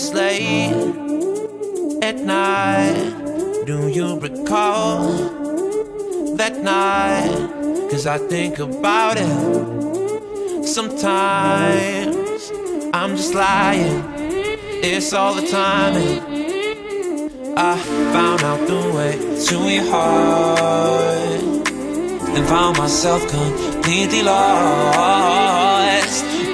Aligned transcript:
it's 0.00 0.14
late 0.14 0.72
at 2.02 2.16
night. 2.16 3.12
Do 3.66 3.88
you 3.88 4.18
recall 4.18 5.12
that 6.36 6.56
night? 6.62 7.50
Cause 7.90 8.06
I 8.06 8.16
think 8.16 8.58
about 8.60 9.18
it. 9.18 10.66
Sometimes 10.66 12.50
I'm 12.94 13.14
just 13.14 13.34
lying. 13.34 14.02
It's 14.82 15.12
all 15.12 15.34
the 15.34 15.46
timing. 15.46 16.20
I 17.58 17.76
found 18.14 18.42
out 18.42 18.66
the 18.66 18.80
way 18.96 19.12
to 19.48 19.56
your 19.68 19.84
heart 19.92 21.42
and 22.36 22.46
found 22.48 22.78
myself 22.78 23.20
completely 23.28 24.22
lost. 24.22 25.44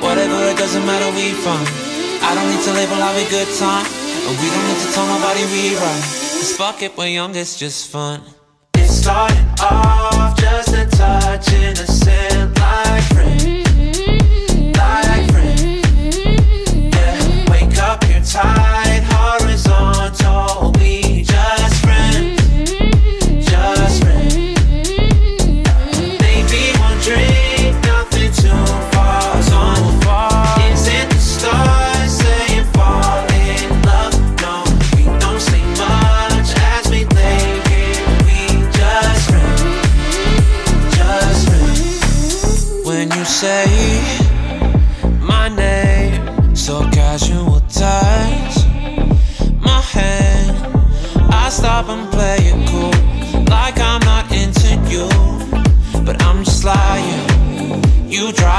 Whatever, 0.03 0.39
it 0.51 0.59
doesn't 0.59 0.85
matter, 0.85 1.11
we 1.15 1.31
fun. 1.45 1.86
I 2.29 2.35
don't 2.35 2.49
need 2.51 2.63
to 2.65 2.73
label 2.73 2.97
have 2.97 3.17
a 3.17 3.31
good 3.31 3.47
time, 3.57 3.87
and 3.87 4.35
we 4.41 4.47
don't 4.51 4.67
need 4.67 4.81
to 4.85 4.93
tell 4.93 5.07
nobody 5.07 5.45
we 5.55 5.77
right. 5.77 6.03
Cause 6.43 6.57
fuck 6.57 6.83
it, 6.83 6.97
we're 6.97 7.07
young, 7.07 7.37
it's 7.37 7.57
just 7.57 7.89
fun. 7.89 8.21
It 8.75 8.89
started 8.89 9.47
off 9.63 10.37
just 10.37 10.75
a 10.75 10.87
touch 10.87 11.53
innocent 11.53 12.59
like 12.59 13.05
friends. 13.15 13.66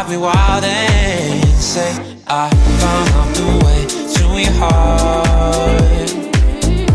Drive 0.08 0.19
me 0.19 0.25
wild 0.25 0.63
and 0.63 1.44
say 1.59 1.91
I 2.27 2.50
found 2.80 3.36
the 3.36 3.44
way 3.66 3.86
to 4.16 4.23
your 4.39 4.55
heart, 4.55 6.09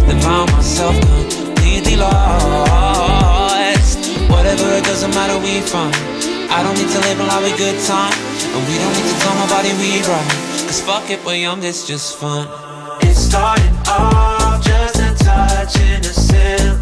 then 0.08 0.18
found 0.22 0.50
myself 0.52 0.96
completely 0.98 1.96
lost. 1.96 3.98
Whatever, 4.30 4.66
it 4.78 4.84
doesn't 4.84 5.10
matter, 5.10 5.36
we 5.44 5.60
fine. 5.60 5.92
I 6.48 6.62
don't 6.62 6.74
need 6.74 6.88
to 6.88 7.00
label 7.00 7.28
our 7.28 7.42
good 7.58 7.78
time, 7.84 8.14
and 8.16 8.66
we 8.66 8.78
don't 8.80 8.94
need 8.96 9.08
to 9.12 9.18
tell 9.20 9.34
nobody 9.44 9.74
we 9.76 10.00
right. 10.08 10.32
Cause 10.64 10.80
fuck 10.80 11.10
it, 11.10 11.22
we're 11.26 11.36
young, 11.36 11.62
it's 11.62 11.86
just 11.86 12.16
fun. 12.16 12.48
It 13.02 13.14
started 13.14 13.74
off 13.88 14.64
just 14.64 14.96
a 14.96 15.14
touch 15.22 15.76
innocent 15.76 16.81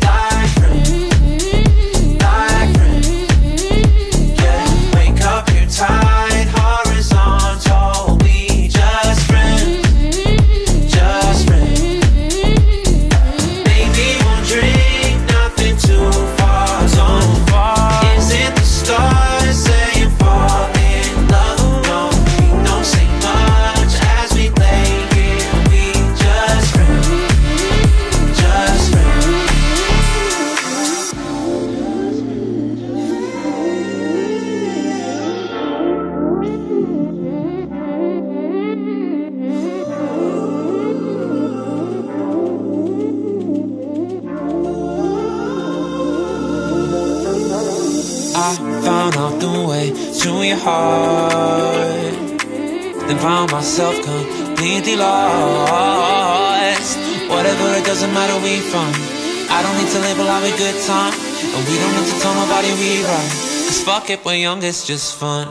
I 59.91 59.93
don't 59.93 60.03
need 60.03 60.15
to 60.15 60.23
label 60.23 60.31
have 60.31 60.45
a 60.45 60.57
good 60.57 60.81
time. 60.87 61.13
And 61.13 61.67
we 61.67 61.77
don't 61.77 61.93
need 61.99 62.07
to 62.15 62.21
tell 62.21 62.35
nobody 62.35 62.71
we 62.79 63.03
right. 63.03 63.31
Cause 63.67 63.83
fuck 63.83 64.09
it, 64.09 64.25
we're 64.25 64.37
young, 64.37 64.63
it's 64.63 64.87
just 64.87 65.17
fun. 65.19 65.49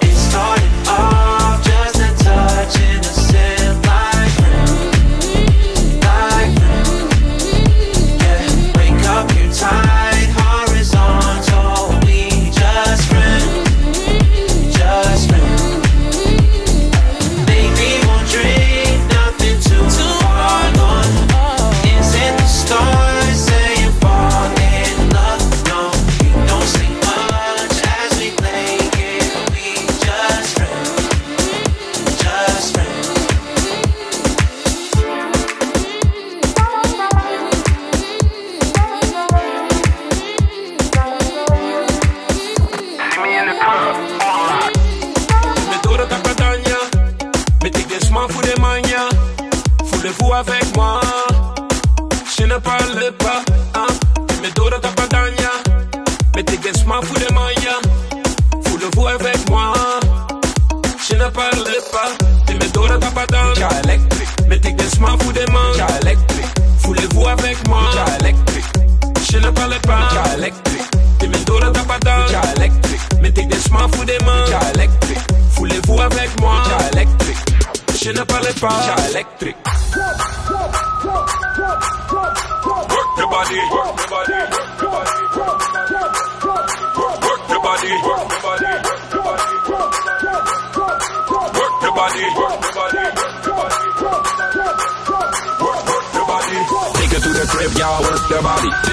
It 0.00 0.14
started 0.14 0.70
off 0.86 1.64
just 1.64 1.96
a 1.96 2.24
touch 2.24 2.89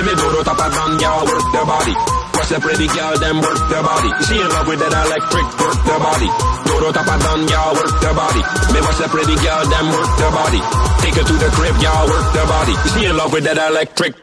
Me 0.07 0.15
go 0.15 0.23
to 0.31 0.39
top 0.39 0.55
of 0.55 0.71
down, 0.71 0.95
y'all 1.03 1.27
work 1.27 1.43
the 1.51 1.63
body. 1.67 1.91
Watch 2.31 2.47
the 2.47 2.59
pretty 2.63 2.87
girl, 2.95 3.19
them 3.19 3.43
work 3.43 3.59
the 3.67 3.83
body. 3.83 4.07
She 4.23 4.39
in 4.39 4.47
love 4.47 4.63
with 4.63 4.79
that 4.79 4.95
electric, 5.03 5.43
work 5.59 5.79
the 5.83 5.97
body. 5.99 6.31
Go 6.63 6.79
to 6.79 6.95
top 6.95 7.11
of 7.11 7.19
down, 7.19 7.43
y'all 7.51 7.75
work 7.75 7.91
the 7.99 8.15
body. 8.15 8.39
Me 8.71 8.79
watch 8.79 9.03
the 9.03 9.11
pretty 9.11 9.35
girl, 9.43 9.67
them 9.67 9.91
work 9.91 10.11
the 10.15 10.29
body. 10.31 10.63
Take 11.03 11.19
her 11.19 11.27
to 11.27 11.35
the 11.35 11.51
crib, 11.51 11.75
y'all 11.83 12.07
work 12.07 12.23
the 12.31 12.43
body. 12.47 12.75
She 12.95 13.03
in 13.03 13.17
love 13.19 13.33
with 13.35 13.43
that 13.51 13.59
electric. 13.59 14.15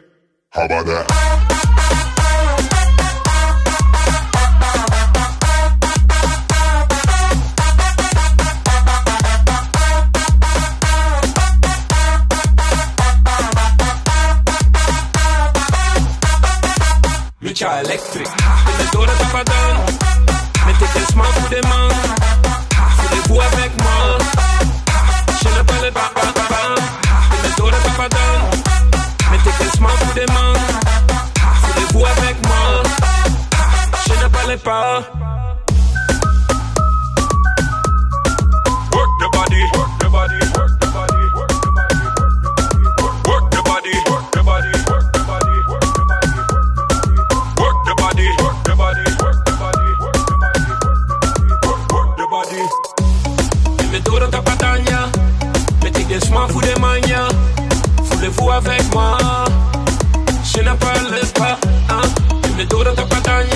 How 0.49 0.65
about 0.65 0.89
that? 0.89 1.34
with 17.55 17.61
your 17.61 17.79
electric. 17.79 18.27
Met 18.65 18.77
de 18.77 18.87
dode 18.91 19.11
papadon. 19.11 19.83
Met 20.65 20.79
de 20.79 20.87
tensman 20.93 21.25
voor 21.25 21.49
de 21.49 21.63
man. 21.67 21.91
Voor 22.97 23.09
de 23.09 23.21
boer 23.27 23.49
weg 23.55 23.75
man. 23.83 24.19
Je 25.39 25.49
ne 25.57 25.63
parle 25.63 25.91
pas 25.91 26.09
pas 26.13 26.31
pas 26.31 26.47
pas. 26.47 26.79
Met 27.29 27.41
de 27.41 27.51
dode 27.55 27.75
papadon. 27.75 28.61
Met 29.31 29.43
de 29.43 29.51
tensman 29.57 29.89
voor 29.89 30.13
de 30.13 30.31
man. 30.33 30.55
Voor 31.61 31.73
de. 31.73 31.85
Je 34.03 34.13
ne 34.21 34.29
parle 34.29 34.57
pas. 34.57 35.34
Mettez 56.35 56.61
des 56.61 56.73
des 56.73 56.79
manias. 56.79 57.29
Foulez-vous 58.05 58.51
avec 58.51 58.93
moi. 58.93 59.17
Je 60.43 60.59
ne 60.59 60.73
parle 60.75 61.19
pas. 61.39 61.57
Hein. 61.89 62.01
Mes 62.57 62.65
dos 62.65 62.83
dans 62.83 62.95
ta 62.95 63.03
patagne. 63.03 63.47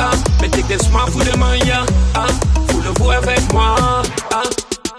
Hein. 0.00 0.10
Mettez 0.40 0.62
des 0.62 0.76
mains 0.92 1.06
pour 1.12 1.22
des 1.24 1.36
manias. 1.36 1.86
Hein. 2.14 2.26
Foulez-vous 2.68 3.10
avec 3.10 3.52
moi. 3.52 3.74
Hein. 4.34 4.42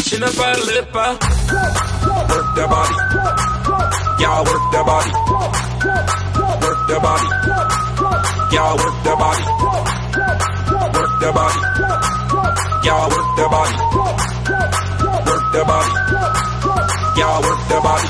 Je 0.10 0.16
ne 0.18 0.28
parle 0.28 0.86
pas. 0.94 1.16
Work 2.30 2.56
the 2.56 2.68
body, 2.68 2.96
y'all 4.20 4.44
work 4.46 4.64
the 4.72 4.84
body, 4.86 5.12
work 6.62 6.80
the 6.88 7.00
body, 7.00 7.28
y'all 8.54 8.78
work 8.78 8.96
the 9.04 9.14
body, 9.18 9.44
work 10.94 11.14
the 11.20 11.30
body, 11.34 11.60
y'all 12.86 13.10
work 13.10 13.28
the 13.36 13.46
body, 13.50 13.76
work 15.26 15.44
the 15.54 15.64
body, 15.66 15.94
y'all 17.30 17.42
work 17.46 17.62
the 17.70 17.80
body. 17.86 18.08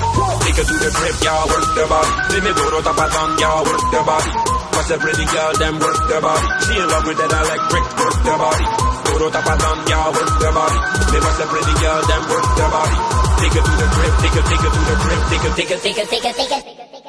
Take 0.47 0.57
her 0.59 0.65
to 0.71 0.75
the 0.79 0.89
crib, 0.95 1.15
y'all 1.27 1.45
work 1.51 1.67
the 1.75 1.85
body. 1.91 2.11
Let 2.31 2.41
me 2.47 2.51
go 2.55 2.63
to 2.71 2.79
the 2.87 2.93
bottom, 2.95 3.29
y'all 3.43 3.63
work 3.67 3.83
the 3.91 4.01
body. 4.07 4.31
What's 4.71 4.91
a 4.95 4.97
pretty 4.97 5.25
girl, 5.27 5.51
them 5.59 5.75
work 5.83 5.99
the 6.07 6.17
body. 6.23 6.47
She 6.63 6.73
in 6.79 6.87
love 6.87 7.03
with 7.03 7.19
that 7.19 7.31
electric, 7.35 7.85
work 7.99 8.17
the 8.23 8.35
body. 8.39 8.65
Go 9.03 9.13
to 9.19 9.27
the 9.27 9.41
bottom, 9.43 9.77
y'all 9.91 10.11
work 10.15 10.31
the 10.39 10.49
body. 10.55 10.79
They 11.11 11.19
must 11.19 11.43
a 11.43 11.45
pretty 11.51 11.75
girl, 11.83 11.99
them 12.07 12.23
work 12.31 12.47
the 12.55 12.67
body. 12.71 12.97
Take 13.43 13.55
her 13.59 13.63
to 13.67 13.73
the 13.75 13.87
crib, 13.91 14.13
take 14.23 14.35
her, 14.39 14.43
take 14.47 14.63
her 14.63 14.71
to 14.71 14.81
the 14.87 14.95
crib, 15.03 15.19
take 15.27 15.43
her, 15.43 15.51
take 15.51 15.69
her, 15.69 15.79
take 15.83 15.97
her, 15.99 16.05
take 16.07 16.23
her, 16.23 16.33
take 16.39 16.51
her. 16.55 16.61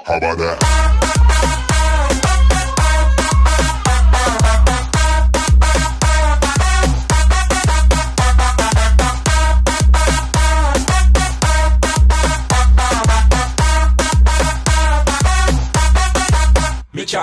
How 0.02 0.16
about 0.18 0.38
that? 0.38 0.99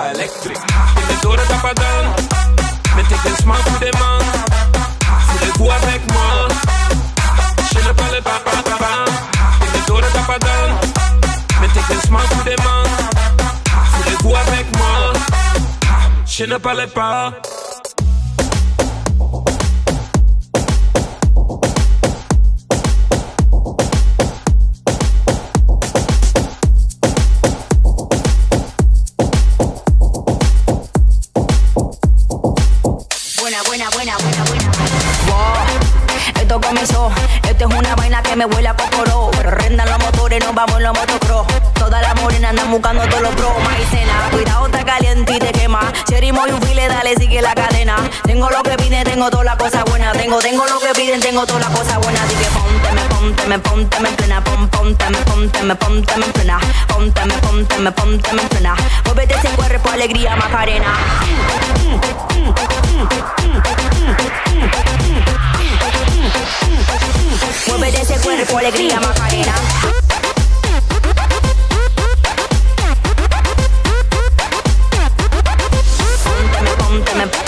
electric. 0.06 0.58
With 0.96 1.08
the 1.10 1.16
door 1.22 1.38
up 1.38 1.66
down, 1.76 2.04
me 2.96 3.02
taking 3.10 3.36
smoke 3.42 3.64
to 3.64 3.74
the 3.82 3.90
man. 4.00 4.22
For 5.26 5.38
the 5.42 5.50
go 5.58 5.70
avec 5.70 6.02
moi. 6.12 6.48
She 7.68 7.78
le 7.86 7.92
parle 7.94 8.20
pas 8.22 8.40
pas 8.44 8.62
pas 8.62 8.78
pas. 8.78 9.04
The 9.72 9.80
door 9.86 10.04
up 10.04 10.30
down, 10.40 10.70
me 11.60 11.68
taking 11.74 12.02
smoke 12.06 12.28
to 12.34 12.40
the 12.48 12.56
man. 12.64 12.86
Full 13.92 14.12
of 14.14 14.22
go 14.22 14.34
avec 14.34 14.66
moi. 14.76 15.12
Je 16.26 16.44
ne 16.44 16.56
parle 16.58 16.86
pas. 16.88 17.32
Vaina 38.08 38.22
que 38.22 38.36
me 38.36 38.46
huele 38.46 38.68
a 38.68 38.74
cocoró. 38.74 39.30
Pero 39.32 39.50
rendan 39.50 39.88
los 39.90 39.98
motores, 39.98 40.42
nos 40.42 40.54
vamos 40.54 40.76
en 40.78 40.82
los 40.84 40.98
motocross. 40.98 41.46
Todas 41.74 42.00
las 42.00 42.14
morenas 42.22 42.50
andan 42.50 42.70
buscando 42.70 43.06
todos 43.06 43.22
los 43.22 43.34
pros. 43.34 43.52
Maicena, 43.62 44.30
cuidado, 44.30 44.66
está 44.66 44.82
caliente 44.82 45.34
y 45.34 45.38
te 45.38 45.52
quema. 45.52 45.92
Cherry 46.08 46.28
y 46.28 46.30
un 46.30 46.62
file, 46.62 46.88
dale, 46.88 47.14
sigue 47.16 47.42
la 47.42 47.54
cadena. 47.54 47.96
Tengo 48.24 48.48
lo 48.48 48.62
que 48.62 48.76
piden, 48.78 49.04
tengo 49.04 49.28
todas 49.28 49.44
las 49.44 49.56
cosas 49.56 49.84
buenas. 49.84 50.16
Tengo, 50.16 50.38
tengo 50.38 50.64
lo 50.64 50.80
que 50.80 50.98
piden, 50.98 51.20
tengo 51.20 51.44
todas 51.44 51.68
las 51.68 51.78
cosas 51.78 51.98
buenas. 51.98 52.22
Así 52.22 52.34
que 52.34 52.46
ponte, 52.46 53.07
me 53.48 53.58
ponte, 53.58 53.98
me 53.98 53.98
ponte, 53.98 54.00
me 54.00 54.08
en 54.08 54.16
plena. 54.16 54.44
Pon, 54.44 54.68
ponte, 54.68 55.10
me 55.10 55.18
ponte, 55.22 55.62
me 55.62 55.74
ponte, 55.74 56.16
me 56.18 56.26
en 56.26 56.32
plena. 56.32 56.60
Ponte, 56.86 57.24
me 57.24 57.34
ponte, 57.38 57.78
me 57.78 57.92
ponte, 57.92 58.32
me 58.34 58.42
en 58.42 58.48
plena. 58.48 58.76
Ese 59.28 59.48
cuerpo, 59.56 59.90
alegría, 59.90 60.36
Macarena. 60.36 60.94
Ese 68.00 68.18
cuerpo, 68.20 68.58
alegría, 68.58 69.00
Macarena. 69.00 69.54
Pónteme, 76.24 76.70
pónteme. 76.76 77.26
Pónteme, 77.26 77.47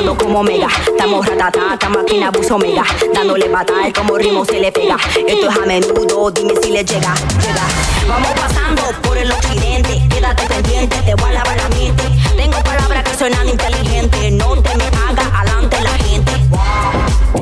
Como 0.00 0.42
mega, 0.42 0.68
estamos 0.86 1.26
ratata, 1.26 1.74
esta 1.74 1.88
máquina 1.88 2.30
buzo 2.30 2.58
mega, 2.58 2.84
dándole 3.12 3.48
patada, 3.50 3.92
como 3.92 4.16
ritmo 4.16 4.44
se 4.44 4.58
le 4.58 4.72
pega. 4.72 4.96
Esto 5.26 5.50
es 5.50 5.56
a 5.56 5.66
menudo, 5.66 6.30
dime 6.30 6.54
si 6.62 6.70
le 6.70 6.84
llega, 6.84 7.14
llega. 7.14 7.62
Vamos 8.08 8.30
pasando 8.32 8.82
por 9.02 9.18
el 9.18 9.30
occidente, 9.30 10.02
quédate 10.08 10.46
pendiente, 10.46 10.96
te 11.02 11.14
voy 11.14 11.30
a 11.30 11.32
lavar 11.34 11.56
la 11.56 11.68
mente. 11.68 12.04
Tengo 12.36 12.58
palabras 12.62 13.04
que 13.04 13.14
suenan 13.16 13.48
inteligentes, 13.48 14.32
no 14.32 14.60
te 14.62 14.76
me 14.76 14.84
hagas 14.84 15.26
adelante 15.34 15.76
la 15.82 15.98
gente. 15.98 16.32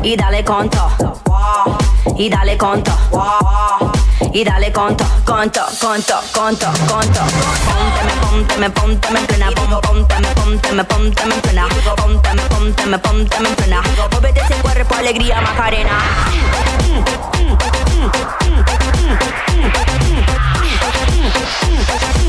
Y 0.03 0.17
dale 0.17 0.45
conto, 0.45 0.91
y 2.17 2.29
dale 2.29 2.57
conto 2.57 2.93
y 4.33 4.45
dale 4.45 4.73
conto, 4.73 5.05
conto, 5.25 5.65
conto, 5.81 6.21
conto, 6.33 6.67
conto. 6.89 7.21
Ponte 8.31 8.57
me, 8.59 8.71
ponte 8.71 9.11
me, 9.11 9.21
plena, 9.21 9.51
ponte 9.51 10.21
me, 10.21 10.29
ponte 10.35 10.73
me, 10.73 10.85
ponte 10.85 11.27
me 11.27 11.35
plena, 11.37 11.69
ponte 11.97 12.35
me, 12.35 12.43
ponte 12.43 12.87
me, 12.87 12.99
ponte 12.99 13.41
me 13.41 13.49
plena. 13.51 13.83
Móvete 14.13 14.41
ese 14.41 14.55
cuerpo, 14.57 14.95
alegría, 14.95 15.41
Macarena. 15.41 15.99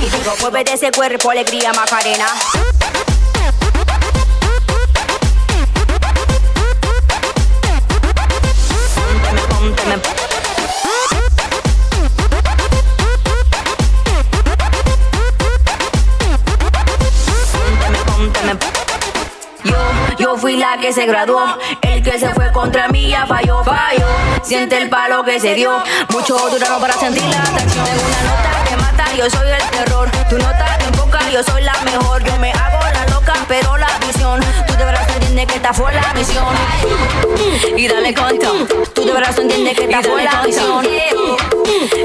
Y 0.02 0.10
digo, 0.10 0.34
ese 0.74 0.92
cuerpo, 0.92 1.32
alegría, 1.32 1.74
Macarena. 1.74 2.28
Pónteme, 9.50 9.98
Yo, 20.20 20.36
fui 20.36 20.58
la 20.58 20.78
que 20.78 20.92
se 20.92 21.06
graduó, 21.06 21.42
el 21.82 22.04
que 22.04 22.20
se 22.20 22.30
fue 22.34 22.52
contra 22.52 22.90
mí 22.90 23.08
ya 23.08 23.26
falló, 23.26 23.64
falló. 23.64 24.06
Siente 24.44 24.78
el 24.78 24.90
palo 24.90 25.24
que 25.24 25.40
se 25.40 25.56
dio, 25.56 25.82
mucho 26.10 26.38
duraron 26.50 26.82
para 26.82 26.94
sentir 26.96 27.24
la 27.24 27.42
atracción. 27.42 27.86
Tengo 27.86 28.02
una 28.06 28.22
nota 28.24 28.70
que 28.70 28.76
mata, 28.76 29.16
yo 29.16 29.30
soy 29.30 29.50
el 29.50 29.64
terror. 29.72 30.10
Tu 30.30 30.38
nota 30.38 30.78
te 30.78 30.86
enfoca, 30.86 31.20
yo 31.32 31.42
soy 31.42 31.64
la 31.64 31.74
mejor. 31.86 32.22
Yo 32.26 32.38
me 32.38 32.52
hago 32.52 32.80
la 32.94 33.06
loca, 33.14 33.34
pero 33.48 33.78
la 33.78 33.88
visión. 34.06 34.42
Tú 34.68 34.74
de 34.74 34.84
verdad 34.84 35.10
entiendes 35.10 35.48
que 35.48 35.56
esta 35.56 35.74
fue 35.74 35.94
la 35.94 36.14
misión. 36.14 36.56
Y 37.78 37.88
dale 37.88 38.14
conto, 38.14 38.68
tú 38.94 39.06
de 39.06 39.14
verdad 39.14 39.40
entiendes 39.40 39.78
que 39.78 39.86
esta 39.86 40.04
fue 40.04 40.24
la 40.24 40.44
misión. 40.44 40.86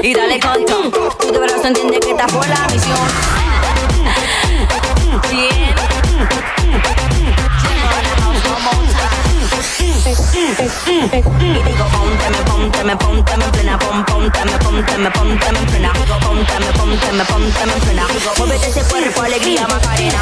Y 0.01 0.13
dale 0.13 0.39
conto, 0.39 1.09
tú 1.19 1.31
de 1.33 1.39
verdad 1.39 1.65
entiendes 1.65 1.99
que 1.99 2.11
esta 2.11 2.27
fue 2.29 2.47
la 2.47 2.67
misión. 2.71 3.44
Y 10.05 10.11
digo, 10.11 11.85
pónteme, 11.91 12.37
pónteme, 12.45 12.95
pónteme 12.95 13.45
en 13.45 13.51
plena, 13.51 13.79
pon, 13.79 14.05
pónteme, 14.05 14.51
pónteme, 14.59 15.09
pónteme 15.09 15.59
en 15.59 15.65
plena, 15.65 15.93
pónteme, 16.21 16.71
pónteme, 16.73 17.25
pónteme 17.25 17.73
en 17.73 17.79
plena. 17.79 18.07
Muévete 18.37 18.67
ese 18.67 18.83
cuerpo, 18.83 19.21
alegría, 19.21 19.67
Macarena. 19.67 20.21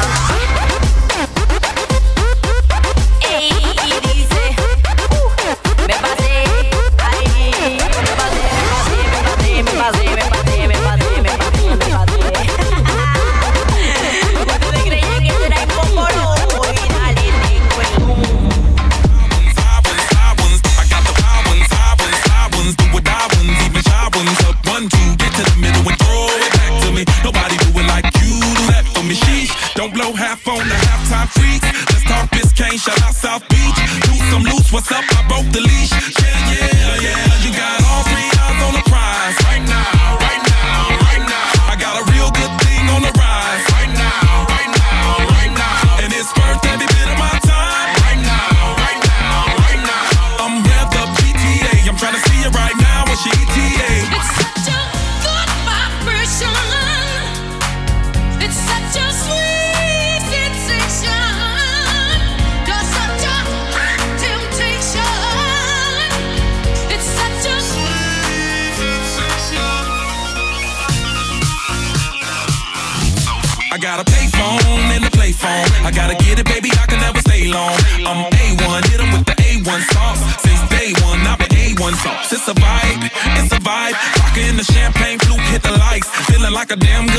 a 86.74 86.76
damn 86.76 87.13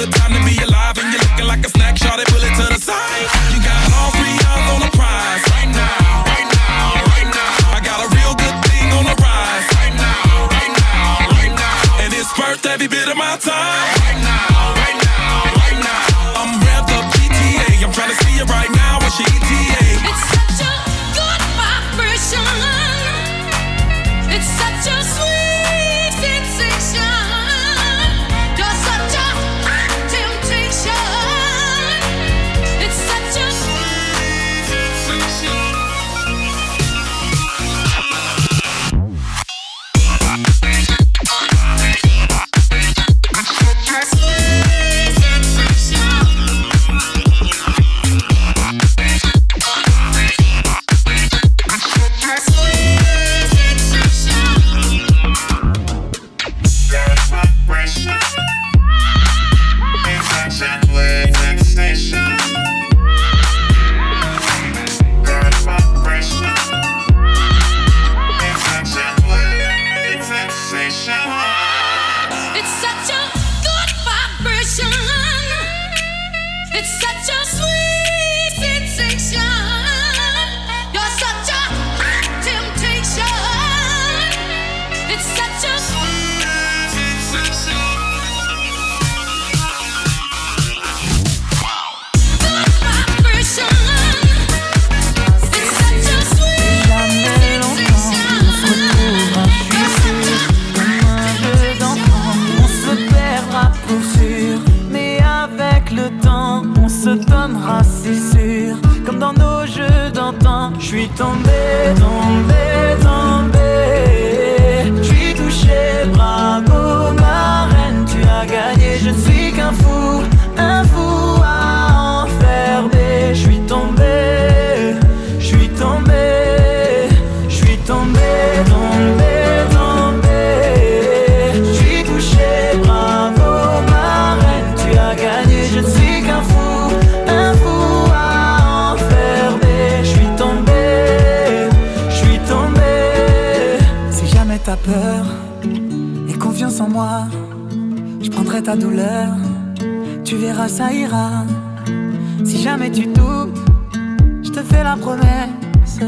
promesse 154.98 156.00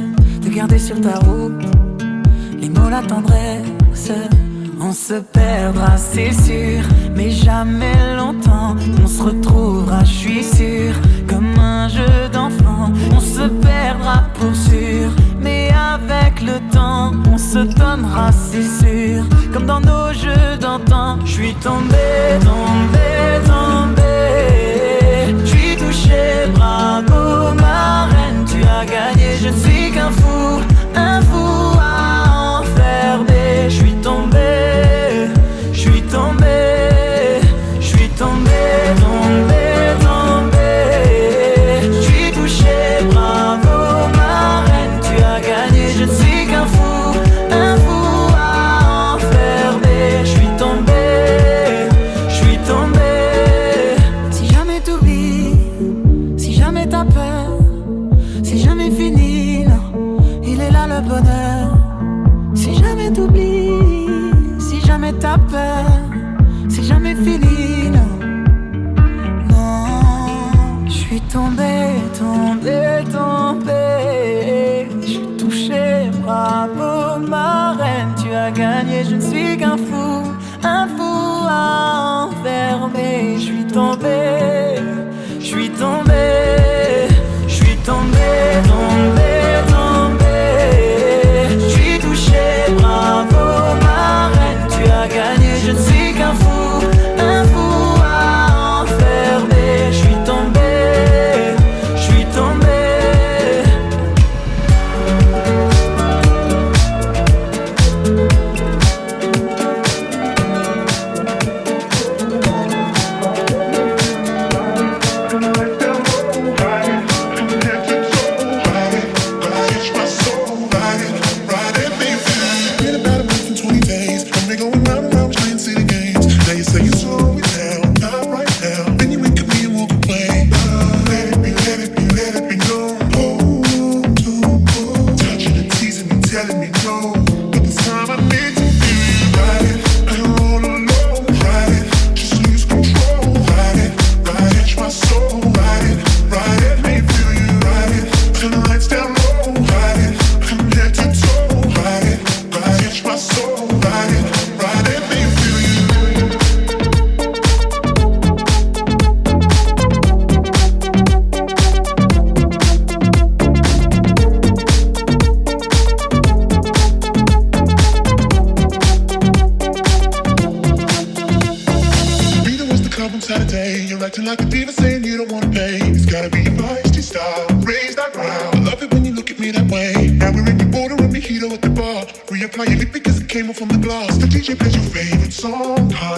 de 0.42 0.50
garder 0.50 0.80
sur 0.80 1.00
ta 1.02 1.20
route 1.20 1.64
les 2.60 2.70
mots, 2.70 2.90
la 2.90 3.02
tendresse. 3.02 4.12
On 4.80 4.92
se 4.92 5.16
perdra, 5.16 5.98
c'est 5.98 6.32
sûr, 6.32 6.84
mais 7.16 7.32
jamais 7.32 8.16
longtemps. 8.16 8.76
On 9.04 9.08
se 9.08 9.24
retrouvera, 9.24 10.04
je 10.04 10.14
suis 10.14 10.44
sûr, 10.44 10.94
comme 11.28 11.58
un 11.60 11.90
jeu 11.90 12.30
d'enfant. 12.32 12.92
On 13.12 13.20
se 13.20 13.48
perdra 13.48 14.24
pour 14.36 14.56
sûr, 14.56 15.10
mais 15.42 15.72
avec 15.72 16.42
le 16.42 16.60
temps, 16.72 17.12
on 17.32 17.38
se 17.38 17.60
donnera, 17.60 18.32
c'est 18.32 18.62
sûr, 18.62 19.24
comme 19.52 19.66
dans 19.66 19.82
nos 19.82 20.14
jeux 20.14 20.58
d'antan. 20.62 21.18
Je 21.26 21.32
suis 21.32 21.56
tombé, 21.56 22.40
tombé, 22.42 23.46
tombé. 23.46 24.07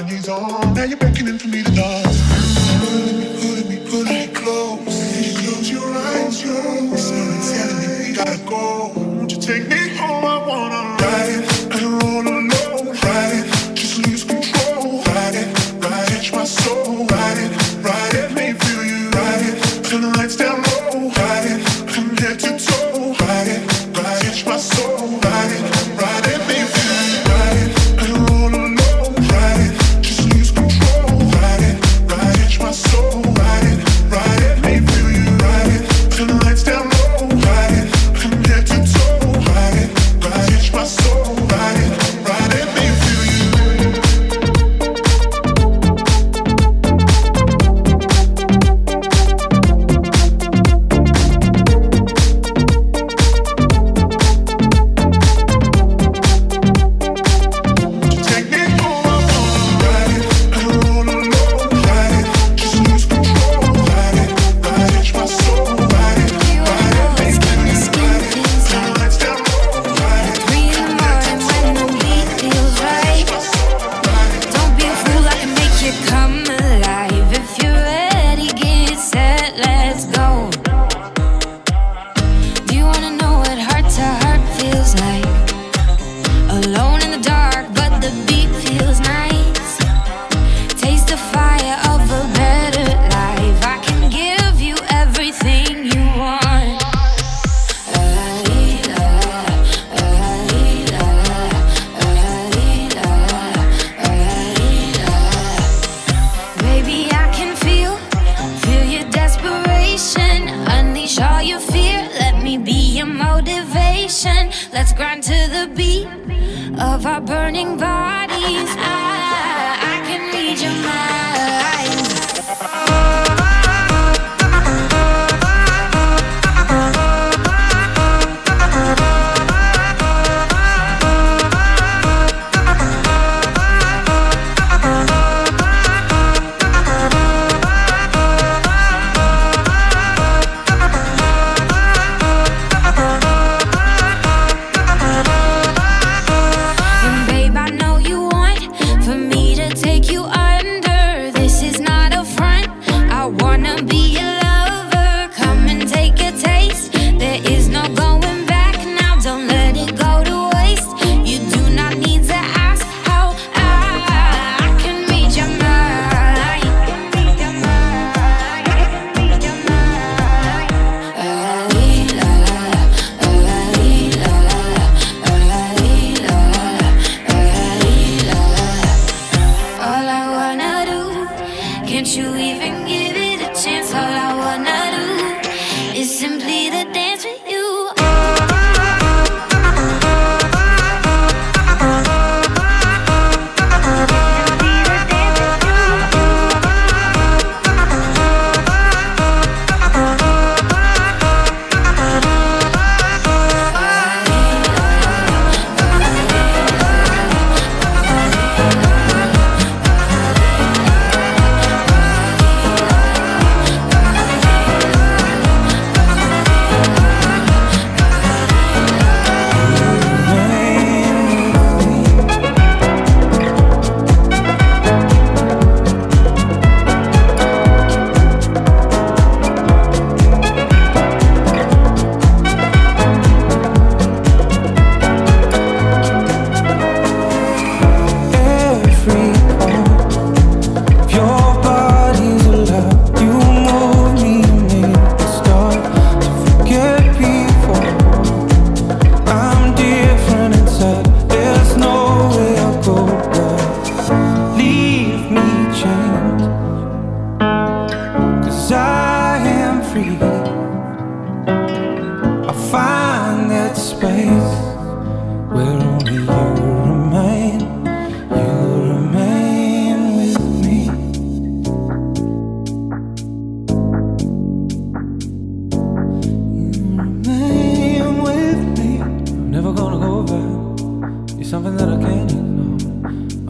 knees 0.09 0.29
on. 0.29 0.73
Now 0.73 0.83
you're 0.83 0.97
beckoning 0.97 1.37
for 1.37 1.47
me 1.47 1.63
to 1.63 1.71
dance. 1.71 2.17
Pulling 2.79 3.19
me, 3.19 3.27
pulling 3.41 3.69
me, 3.69 3.77
pulling 3.89 4.13
me 4.13 4.27
close. 4.33 4.79
Close 5.39 5.69
your 5.71 5.93
eyes, 5.93 6.43
you're 6.43 6.55
telling 6.55 7.79
me 7.79 8.09
we 8.09 8.15
gotta 8.15 8.39
go. 8.45 8.91
Won't 8.95 9.31
you 9.31 9.41
take 9.41 9.67
me 9.67 9.95
home? 9.97 10.25
I 10.25 10.47
wanna 10.47 10.97
ride. 11.03 11.58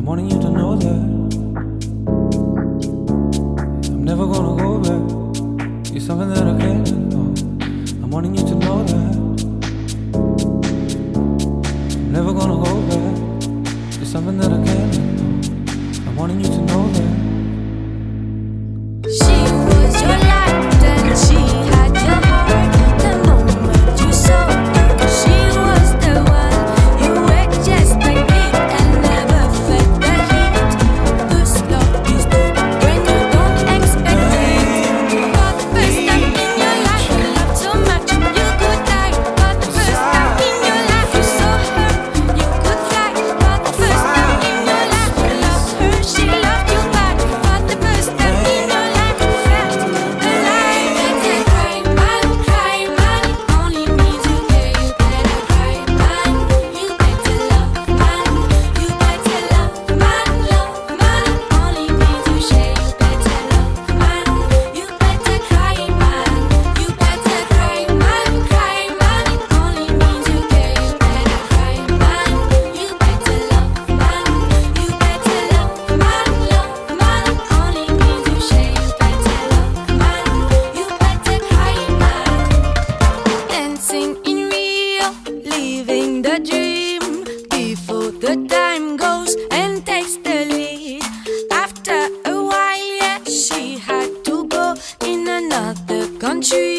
wanting 0.10 0.32
you 0.32 0.42
to 0.42 0.50
know 0.50 0.76
that. 0.76 1.19
country 96.42 96.79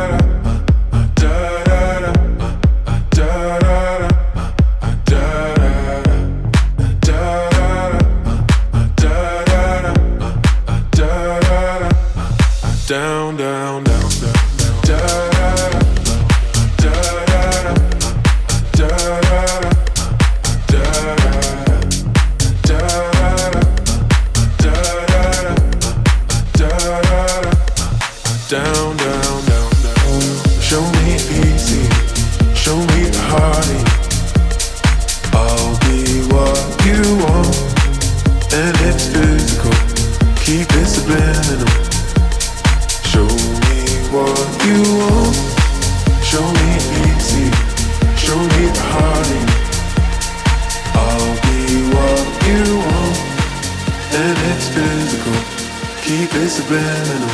keep 56.03 56.33
it 56.33 56.49
subliminal. 56.49 57.29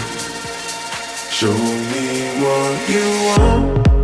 Show 1.30 1.54
me 1.54 2.42
what 2.42 2.90
you 2.90 3.06
want. 3.28 3.97